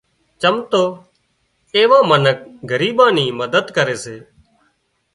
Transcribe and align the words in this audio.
چم 0.41 0.55
تو 0.71 0.83
ايوان 1.75 2.03
منک 2.09 2.37
ڳريٻان 2.69 3.11
نِي 3.15 3.25
مدد 3.39 3.65
ڪري 3.77 3.97
سي 4.03 4.17